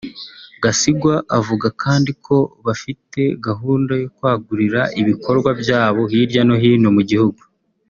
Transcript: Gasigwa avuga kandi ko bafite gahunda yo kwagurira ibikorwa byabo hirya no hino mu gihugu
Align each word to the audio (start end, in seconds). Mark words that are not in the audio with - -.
Gasigwa 0.63 1.15
avuga 1.39 1.67
kandi 1.83 2.11
ko 2.25 2.37
bafite 2.65 3.21
gahunda 3.45 3.93
yo 4.01 4.07
kwagurira 4.17 4.81
ibikorwa 5.01 5.49
byabo 5.61 6.01
hirya 6.11 6.41
no 6.47 6.55
hino 6.61 6.89
mu 6.97 7.03
gihugu 7.11 7.41